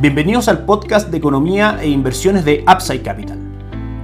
[0.00, 3.36] Bienvenidos al podcast de economía e inversiones de Upside Capital.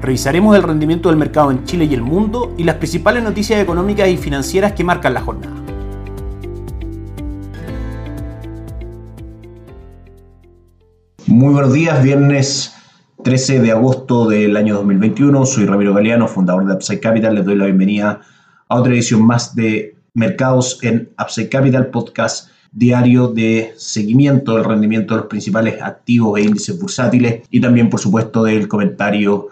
[0.02, 4.06] Revisaremos el rendimiento del mercado en Chile y el mundo y las principales noticias económicas
[4.10, 5.56] y financieras que marcan la jornada.
[11.26, 12.74] Muy buenos días, viernes
[13.24, 15.46] 13 de agosto del año 2021.
[15.46, 17.36] Soy Ramiro Galeano, fundador de Upside Capital.
[17.36, 18.20] Les doy la bienvenida
[18.68, 25.14] a otra edición más de Mercados en Upside Capital, podcast diario de seguimiento del rendimiento
[25.14, 29.48] de los principales activos e índices bursátiles y también, por supuesto, del comentario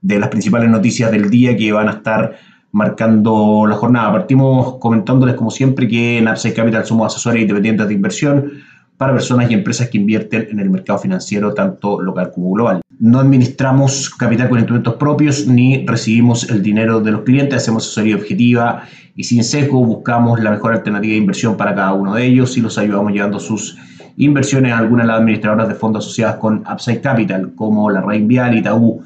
[0.00, 2.36] de las principales noticias del día que van a estar
[2.72, 4.12] marcando la jornada.
[4.12, 8.52] Partimos comentándoles, como siempre, que en Upside Capital somos asesores independientes de inversión
[8.98, 12.82] para personas y empresas que invierten en el mercado financiero, tanto local como global.
[12.98, 18.16] No administramos capital con instrumentos propios ni recibimos el dinero de los clientes, hacemos asesoría
[18.16, 18.82] objetiva
[19.14, 22.60] y sin sesgo buscamos la mejor alternativa de inversión para cada uno de ellos y
[22.60, 23.78] los ayudamos llevando sus
[24.16, 28.58] inversiones a algunas de las administradoras de fondos asociadas con Upside Capital, como la Reinvial,
[28.58, 29.00] Itaú,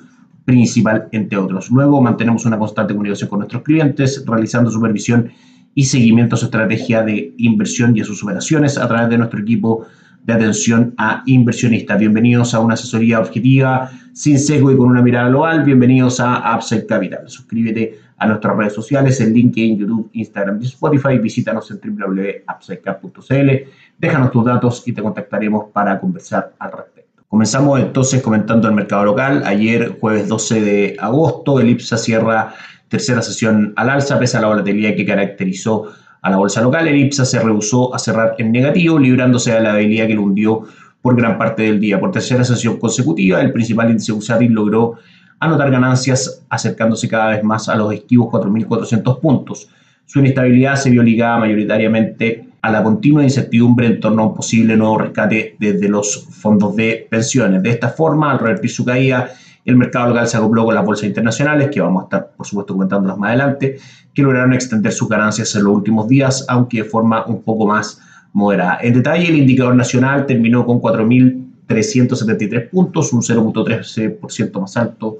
[0.46, 1.70] Principal, entre otros.
[1.70, 5.30] Luego mantenemos una constante comunicación con nuestros clientes, realizando supervisión
[5.74, 9.40] y seguimiento a su estrategia de inversión y a sus operaciones a través de nuestro
[9.40, 9.86] equipo
[10.24, 11.98] de atención a inversionistas.
[11.98, 15.64] Bienvenidos a una asesoría objetiva, sin sesgo y con una mirada global.
[15.64, 17.28] Bienvenidos a Upside Capital.
[17.28, 21.18] Suscríbete a nuestras redes sociales en LinkedIn, YouTube, Instagram y Spotify.
[21.18, 23.50] Visítanos en www.upsidecap.cl.
[23.98, 27.24] Déjanos tus datos y te contactaremos para conversar al respecto.
[27.26, 29.42] Comenzamos entonces comentando el mercado local.
[29.44, 32.54] Ayer, jueves 12 de agosto, el IPSA cierra
[32.92, 35.86] tercera sesión al alza, pese a la volatilidad que caracterizó
[36.20, 36.86] a la bolsa local.
[36.86, 40.64] El IPSA se rehusó a cerrar en negativo, librándose de la debilidad que lo hundió
[41.00, 41.98] por gran parte del día.
[41.98, 44.98] Por tercera sesión consecutiva, el principal índice bursátil logró
[45.40, 49.70] anotar ganancias acercándose cada vez más a los esquivos 4.400 puntos.
[50.04, 54.76] Su inestabilidad se vio ligada mayoritariamente a la continua incertidumbre en torno a un posible
[54.76, 57.62] nuevo rescate desde los fondos de pensiones.
[57.62, 59.30] De esta forma, al revertir su caída,
[59.64, 62.74] el mercado local se acopló con las bolsas internacionales, que vamos a estar, por supuesto,
[62.74, 63.78] comentándolas más adelante,
[64.12, 68.00] que lograron extender sus ganancias en los últimos días, aunque de forma un poco más
[68.32, 68.78] moderada.
[68.82, 75.18] En detalle, el indicador nacional terminó con 4.373 puntos, un 0.13% más alto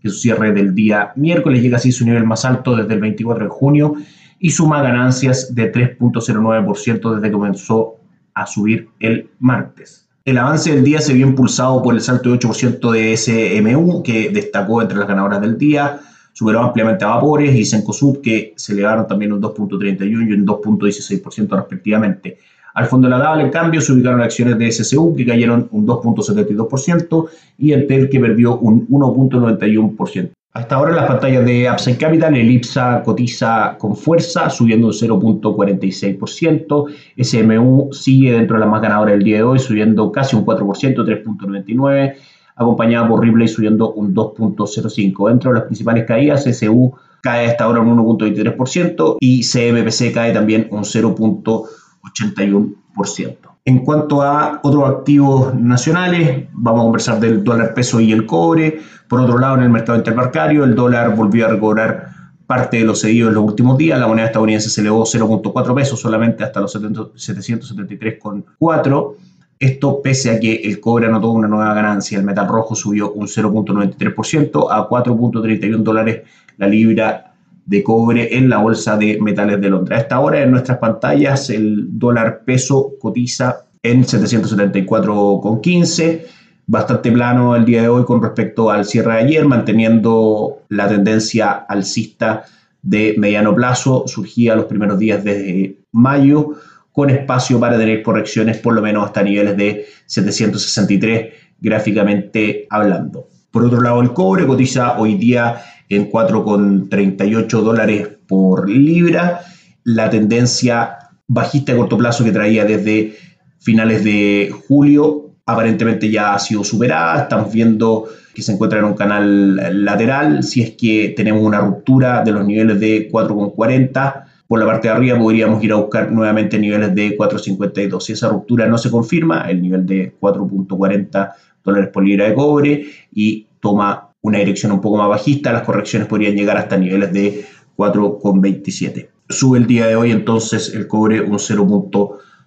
[0.00, 3.44] que su cierre del día miércoles, llega así su nivel más alto desde el 24
[3.44, 3.94] de junio
[4.38, 7.96] y suma ganancias de 3.09% desde que comenzó
[8.34, 10.06] a subir el martes.
[10.26, 14.30] El avance del día se vio impulsado por el salto de 8% de SMU, que
[14.30, 16.00] destacó entre las ganadoras del día,
[16.32, 21.54] superó ampliamente a Vapores y Cencosud, que se elevaron también un 2.31 y un 2.16%
[21.54, 22.38] respectivamente.
[22.72, 25.86] Al fondo de la tabla, en cambio, se ubicaron acciones de SSU, que cayeron un
[25.86, 30.30] 2.72%, y Entel, que perdió un 1.91%.
[30.54, 34.92] Hasta ahora en las pantallas de Upside Capital, el IPSA cotiza con fuerza, subiendo un
[34.92, 36.84] 0.46%.
[37.20, 40.94] SMU sigue dentro de las más ganadoras del día de hoy, subiendo casi un 4%,
[40.94, 42.14] 3.99%,
[42.54, 45.28] acompañada por Ripley subiendo un 2.05%.
[45.28, 50.68] Dentro de las principales caídas, SU cae hasta ahora un 1.23% y CMPC cae también
[50.70, 53.36] un 0.81%.
[53.66, 58.78] En cuanto a otros activos nacionales, vamos a conversar del dólar peso y el cobre.
[59.08, 62.08] Por otro lado, en el mercado interbancario, el dólar volvió a recobrar
[62.46, 63.98] parte de los cedidos en los últimos días.
[63.98, 69.14] La moneda estadounidense se elevó 0.4 pesos solamente hasta los 773,4.
[69.58, 72.18] Esto pese a que el cobre anotó una nueva ganancia.
[72.18, 76.22] El metal rojo subió un 0.93% a 4.31 dólares
[76.56, 77.34] la libra
[77.66, 79.98] de cobre en la bolsa de metales de Londres.
[79.98, 86.22] A esta hora en nuestras pantallas el dólar peso cotiza en 774,15,
[86.66, 91.52] bastante plano el día de hoy con respecto al cierre de ayer, manteniendo la tendencia
[91.52, 92.44] alcista
[92.82, 96.52] de mediano plazo, surgía los primeros días de mayo,
[96.92, 103.28] con espacio para tener correcciones por lo menos hasta niveles de 763 gráficamente hablando.
[103.50, 109.40] Por otro lado, el cobre cotiza hoy día en 4,38 dólares por libra.
[109.82, 113.16] La tendencia bajista a corto plazo que traía desde
[113.58, 117.22] finales de julio aparentemente ya ha sido superada.
[117.22, 118.04] Estamos viendo
[118.34, 120.42] que se encuentra en un canal lateral.
[120.42, 124.94] Si es que tenemos una ruptura de los niveles de 4,40, por la parte de
[124.94, 128.00] arriba podríamos ir a buscar nuevamente niveles de 4,52.
[128.00, 131.32] Si esa ruptura no se confirma, el nivel de 4,40
[131.62, 136.08] dólares por libra de cobre y toma una dirección un poco más bajista, las correcciones
[136.08, 137.44] podrían llegar hasta niveles de
[137.76, 139.08] 4,27.
[139.28, 141.38] Sube el día de hoy entonces el cobre un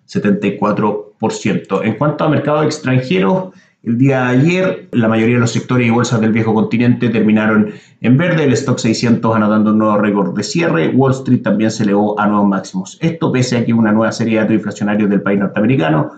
[0.08, 1.82] 0.74%.
[1.84, 5.90] En cuanto a mercados extranjeros, el día de ayer la mayoría de los sectores y
[5.90, 7.72] bolsas del viejo continente terminaron
[8.02, 11.84] en verde, el stock 600 anotando un nuevo récord de cierre, Wall Street también se
[11.84, 12.98] elevó a nuevos máximos.
[13.02, 16.12] Esto pese a que una nueva serie de datos inflacionarios del país norteamericano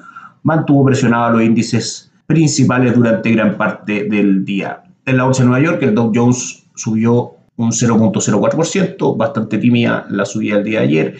[0.44, 4.84] mantuvo presionado los índices principales durante gran parte del día.
[5.06, 10.26] En la bolsa de Nueva York, el Dow Jones subió un 0.04%, bastante tímida la
[10.26, 11.18] subida del día de ayer.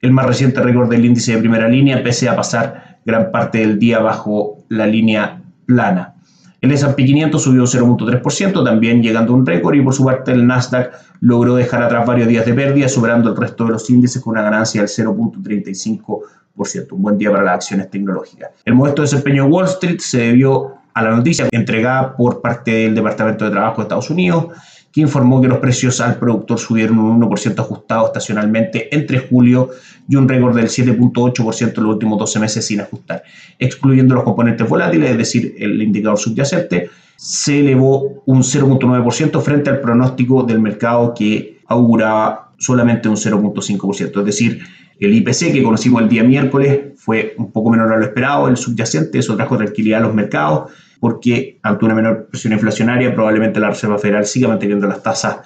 [0.00, 3.78] El más reciente récord del índice de primera línea, pese a pasar gran parte del
[3.78, 6.14] día bajo la línea plana.
[6.60, 10.32] El S&P 500 subió un 0.3%, también llegando a un récord, y por su parte
[10.32, 14.20] el Nasdaq logró dejar atrás varios días de pérdida, superando el resto de los índices
[14.20, 16.92] con una ganancia del 0.35%.
[16.92, 18.50] Un buen día para las acciones tecnológicas.
[18.64, 22.96] El modesto desempeño de Wall Street se debió a la noticia entregada por parte del
[22.96, 24.46] Departamento de Trabajo de Estados Unidos,
[24.92, 29.70] que informó que los precios al productor subieron un 1% ajustado estacionalmente entre julio
[30.08, 33.22] y un récord del 7.8% en los últimos 12 meses sin ajustar.
[33.58, 39.80] Excluyendo los componentes volátiles, es decir, el indicador subyacente, se elevó un 0.9% frente al
[39.80, 44.18] pronóstico del mercado que auguraba solamente un 0.5%.
[44.18, 44.60] Es decir,
[44.98, 48.56] el IPC que conocimos el día miércoles fue un poco menor a lo esperado, el
[48.56, 50.70] subyacente, eso trajo tranquilidad a los mercados
[51.00, 55.38] porque ante una menor presión inflacionaria probablemente la Reserva Federal siga manteniendo las tasas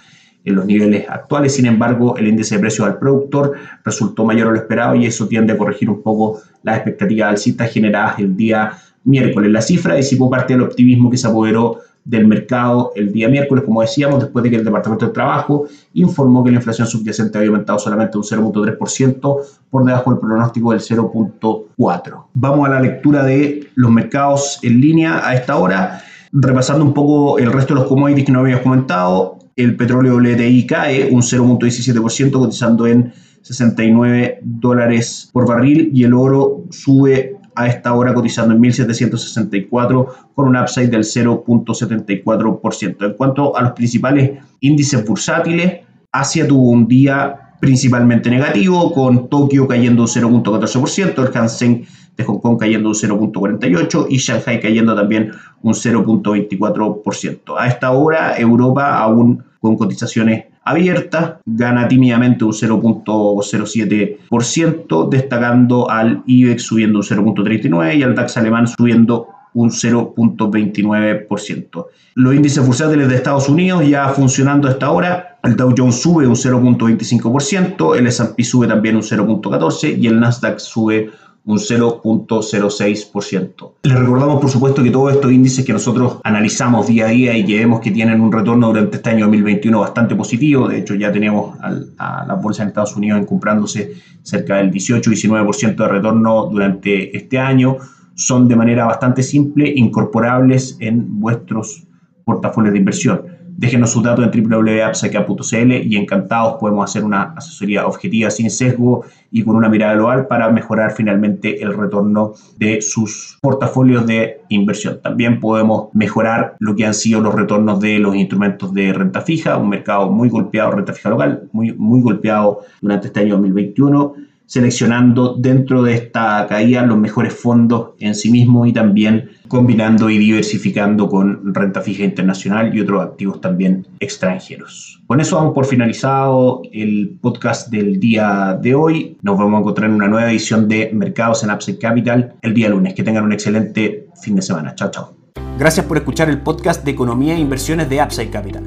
[0.44, 1.54] en los niveles actuales.
[1.54, 3.54] Sin embargo, el índice de precios al productor
[3.84, 7.72] resultó mayor a lo esperado y eso tiende a corregir un poco las expectativas alcistas
[7.72, 8.72] generadas el día
[9.04, 9.50] miércoles.
[9.50, 13.81] La cifra disipó parte del optimismo que se apoderó del mercado el día miércoles, como
[13.81, 17.78] decíamos, después de que el Departamento de Trabajo informó que la inflación subyacente había aumentado
[17.78, 19.37] solamente un 0.3%
[19.70, 22.25] por debajo del pronóstico del 0.4%.
[22.34, 26.02] Vamos a la lectura de los mercados en línea a esta hora,
[26.32, 29.38] repasando un poco el resto de los commodities que no habíamos comentado.
[29.54, 33.12] El petróleo WTI cae un 0.17%, cotizando en
[33.43, 40.49] 69 dólares por barril y el oro sube a esta hora cotizando en 1.764 con
[40.49, 43.04] un upside del 0.74%.
[43.04, 49.69] En cuanto a los principales índices bursátiles, Asia tuvo un día principalmente negativo, con Tokio
[49.69, 55.31] cayendo un 0.14%, el Hansen de Hong Kong cayendo un 0.48% y Shanghai cayendo también
[55.62, 57.54] un 0.24%.
[57.56, 66.62] A esta hora, Europa aún con cotizaciones abiertas, gana tímidamente un 0.07%, destacando al IBEX
[66.62, 71.87] subiendo un 0.39% y al DAX alemán subiendo un 0.29%.
[72.14, 76.37] Los índices bursátiles de Estados Unidos ya funcionando hasta ahora, el Dow Jones sube un
[76.37, 81.11] 0.25%, el S&P sube también un 0.14% y el Nasdaq sube
[81.44, 83.72] un 0.06%.
[83.82, 87.44] Les recordamos, por supuesto, que todos estos índices que nosotros analizamos día a día y
[87.44, 91.10] que vemos que tienen un retorno durante este año 2021 bastante positivo, de hecho ya
[91.10, 91.58] tenemos
[91.98, 97.78] a la bolsa en Estados Unidos encumbrándose cerca del 18-19% de retorno durante este año,
[98.14, 101.84] son de manera bastante simple incorporables en vuestros
[102.24, 103.22] portafolios de inversión.
[103.56, 109.43] Déjenos sus datos en www.apsaka.cl y encantados podemos hacer una asesoría objetiva sin sesgo y
[109.44, 115.00] con una mirada global para mejorar finalmente el retorno de sus portafolios de inversión.
[115.02, 119.56] También podemos mejorar lo que han sido los retornos de los instrumentos de renta fija,
[119.56, 125.34] un mercado muy golpeado, renta fija local, muy, muy golpeado durante este año 2021 seleccionando
[125.38, 131.08] dentro de esta caída los mejores fondos en sí mismo y también combinando y diversificando
[131.08, 135.00] con renta fija internacional y otros activos también extranjeros.
[135.06, 139.16] Con eso vamos por finalizado el podcast del día de hoy.
[139.22, 142.68] Nos vamos a encontrar en una nueva edición de Mercados en Upside Capital el día
[142.68, 142.94] lunes.
[142.94, 144.74] Que tengan un excelente fin de semana.
[144.74, 145.14] Chao, chao.
[145.58, 148.64] Gracias por escuchar el podcast de Economía e Inversiones de Upside Capital.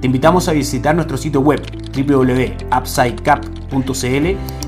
[0.00, 1.60] Te invitamos a visitar nuestro sitio web
[1.92, 4.67] www.upsidecap.cl